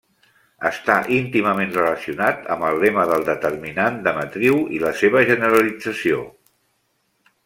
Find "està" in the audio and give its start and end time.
0.67-0.93